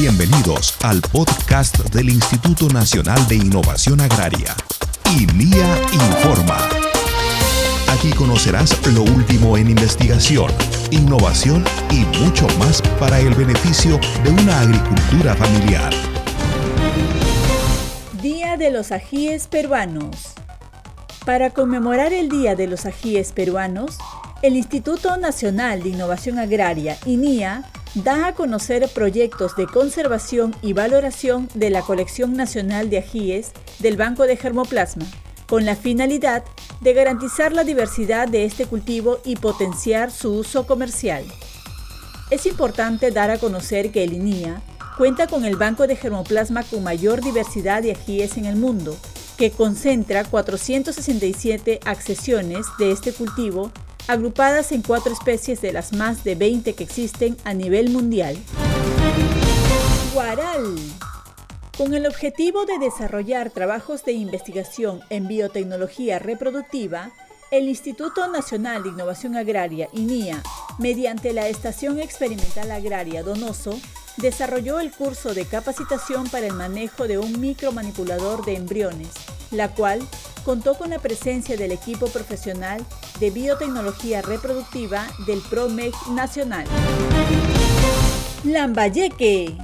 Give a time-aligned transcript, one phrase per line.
[0.00, 4.54] Bienvenidos al podcast del Instituto Nacional de Innovación Agraria.
[5.18, 6.56] INIA Informa.
[7.88, 10.52] Aquí conocerás lo último en investigación,
[10.92, 15.92] innovación y mucho más para el beneficio de una agricultura familiar.
[18.22, 20.34] Día de los ajíes peruanos.
[21.26, 23.98] Para conmemorar el Día de los ajíes peruanos,
[24.42, 31.48] el Instituto Nacional de Innovación Agraria, INIA, da a conocer proyectos de conservación y valoración
[31.54, 35.06] de la colección nacional de ajíes del Banco de Germoplasma,
[35.48, 36.44] con la finalidad
[36.80, 41.24] de garantizar la diversidad de este cultivo y potenciar su uso comercial.
[42.30, 44.60] Es importante dar a conocer que el INIA
[44.98, 48.96] cuenta con el banco de germoplasma con mayor diversidad de ajíes en el mundo,
[49.38, 53.70] que concentra 467 accesiones de este cultivo
[54.08, 58.36] agrupadas en cuatro especies de las más de 20 que existen a nivel mundial.
[60.14, 60.76] Guaral.
[61.76, 67.12] Con el objetivo de desarrollar trabajos de investigación en biotecnología reproductiva,
[67.50, 70.42] el Instituto Nacional de Innovación Agraria, INIA,
[70.78, 73.78] mediante la Estación Experimental Agraria Donoso,
[74.16, 79.08] desarrolló el curso de capacitación para el manejo de un micromanipulador de embriones,
[79.50, 80.00] la cual
[80.44, 82.84] contó con la presencia del equipo profesional
[83.20, 86.66] de biotecnología reproductiva del PROMEG Nacional.
[88.44, 89.56] Lambayeque.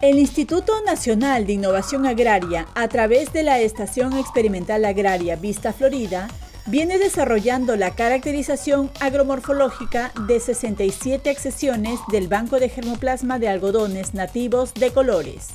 [0.00, 6.28] El Instituto Nacional de Innovación Agraria, a través de la Estación Experimental Agraria Vista Florida,
[6.66, 14.74] viene desarrollando la caracterización agromorfológica de 67 accesiones del Banco de Germoplasma de Algodones Nativos
[14.74, 15.48] de Colores.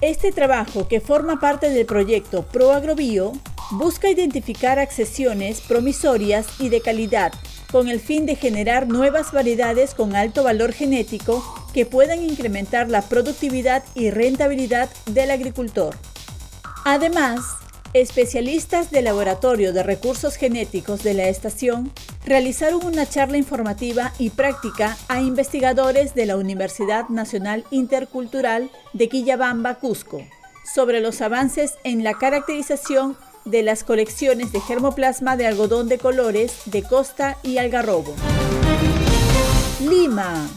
[0.00, 3.32] Este trabajo, que forma parte del proyecto ProAgrobio,
[3.70, 7.32] busca identificar accesiones promisorias y de calidad
[7.70, 11.42] con el fin de generar nuevas variedades con alto valor genético
[11.72, 15.96] que puedan incrementar la productividad y rentabilidad del agricultor.
[16.84, 17.40] Además,
[17.94, 21.92] Especialistas del Laboratorio de Recursos Genéticos de la estación
[22.24, 29.74] realizaron una charla informativa y práctica a investigadores de la Universidad Nacional Intercultural de Quillabamba,
[29.76, 30.22] Cusco,
[30.64, 36.62] sobre los avances en la caracterización de las colecciones de germoplasma de algodón de colores
[36.64, 38.14] de Costa y Algarrobo.
[39.80, 40.48] Lima.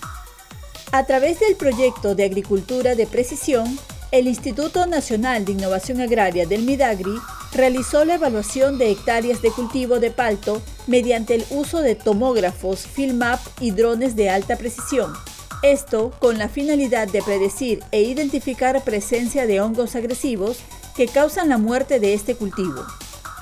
[0.93, 3.77] A través del proyecto de agricultura de precisión,
[4.17, 7.19] el Instituto Nacional de Innovación Agraria del Midagri
[7.53, 13.39] realizó la evaluación de hectáreas de cultivo de palto mediante el uso de tomógrafos, FilmUp
[13.59, 15.13] y drones de alta precisión.
[15.61, 20.57] Esto con la finalidad de predecir e identificar presencia de hongos agresivos
[20.95, 22.85] que causan la muerte de este cultivo.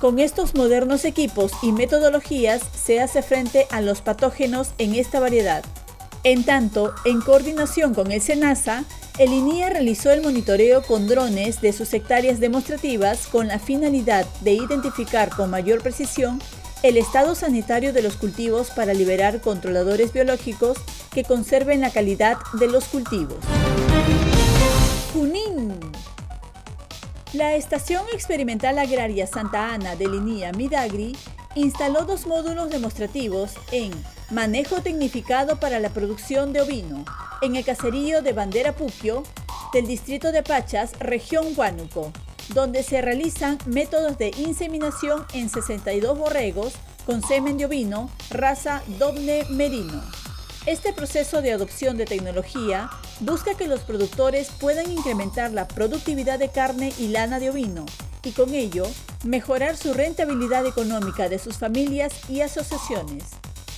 [0.02, 5.64] Con estos modernos equipos y metodologías se hace frente a los patógenos en esta variedad.
[6.26, 8.84] En tanto, en coordinación con el SENASA,
[9.18, 14.54] el INIA realizó el monitoreo con drones de sus hectáreas demostrativas con la finalidad de
[14.54, 16.42] identificar con mayor precisión
[16.84, 20.78] el estado sanitario de los cultivos para liberar controladores biológicos
[21.12, 23.38] que conserven la calidad de los cultivos.
[25.14, 25.80] Junín.
[27.32, 31.16] La Estación Experimental Agraria Santa Ana de INIA Midagri
[31.56, 33.92] instaló dos módulos demostrativos en
[34.36, 37.06] manejo tecnificado para la producción de ovino,
[37.42, 39.24] en el caserío de Bandera Puquio
[39.72, 42.12] del distrito de Pachas, región Huánuco,
[42.54, 46.74] donde se realizan métodos de inseminación en 62 borregos
[47.06, 50.04] con semen de ovino, raza Dobne Merino.
[50.66, 52.90] Este proceso de adopción de tecnología
[53.22, 57.86] busca que los productores puedan incrementar la productividad de carne y lana de ovino
[58.22, 58.86] y con ello
[59.24, 63.24] mejorar su rentabilidad económica de sus familias y asociaciones.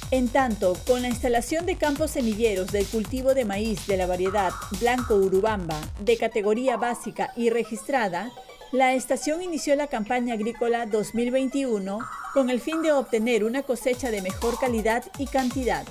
[0.10, 4.54] En tanto, con la instalación de campos semilleros del cultivo de maíz de la variedad
[4.80, 8.32] Blanco Urubamba de categoría básica y registrada,
[8.72, 12.00] la estación inició la campaña agrícola 2021
[12.34, 15.86] con el fin de obtener una cosecha de mejor calidad y cantidad.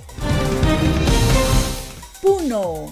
[2.19, 2.91] Puno.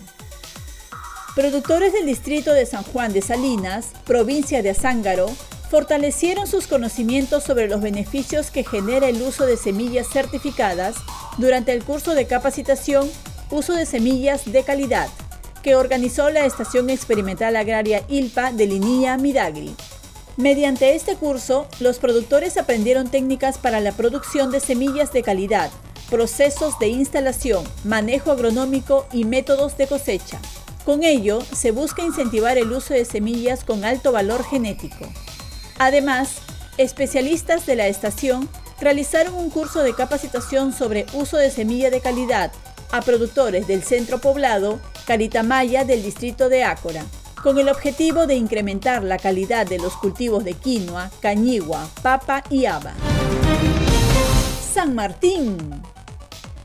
[1.36, 5.28] Productores del distrito de San Juan de Salinas, provincia de Azángaro,
[5.70, 10.96] fortalecieron sus conocimientos sobre los beneficios que genera el uso de semillas certificadas
[11.38, 13.10] durante el curso de capacitación
[13.52, 15.08] Uso de Semillas de Calidad,
[15.62, 19.76] que organizó la Estación Experimental Agraria ILPA de Linía Midagri.
[20.38, 25.70] Mediante este curso, los productores aprendieron técnicas para la producción de semillas de calidad,
[26.10, 30.40] procesos de instalación, manejo agronómico y métodos de cosecha.
[30.86, 35.06] Con ello, se busca incentivar el uso de semillas con alto valor genético.
[35.78, 36.38] Además,
[36.78, 38.50] especialistas de la estación
[38.80, 42.52] realizaron un curso de capacitación sobre uso de semilla de calidad,
[42.92, 47.06] a productores del centro poblado Caritamaya del distrito de Ácora,
[47.44, 52.66] con el objetivo de incrementar la calidad de los cultivos de quinoa, cañigua, papa y
[52.66, 52.94] haba.
[54.74, 55.58] San Martín.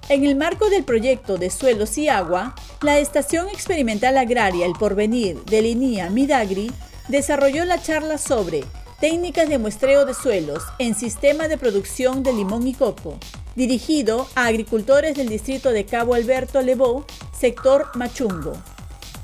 [0.09, 5.45] En el marco del proyecto de Suelos y Agua, la Estación Experimental Agraria El Porvenir
[5.45, 6.73] de Linía Midagri
[7.09, 8.65] desarrolló la charla sobre
[9.01, 13.19] técnicas de muestreo de suelos en sistema de producción de limón y coco,
[13.57, 17.07] dirigido a agricultores del distrito de Cabo Alberto Levó,
[17.37, 18.53] sector Machungo.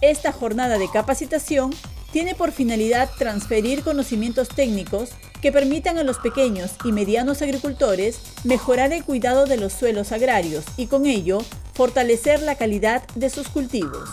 [0.00, 1.74] Esta jornada de capacitación
[2.10, 5.10] tiene por finalidad transferir conocimientos técnicos
[5.42, 10.64] que permitan a los pequeños y medianos agricultores mejorar el cuidado de los suelos agrarios
[10.78, 11.38] y con ello
[11.74, 14.08] fortalecer la calidad de sus cultivos.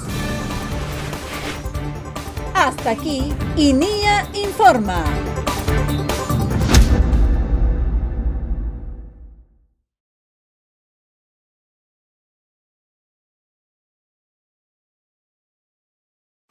[2.53, 5.03] Hasta aquí, INIA Informa.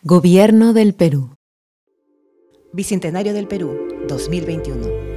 [0.05, 1.37] Gobierno del Perú.
[2.73, 3.79] Bicentenario del Perú,
[4.09, 5.12] 2021.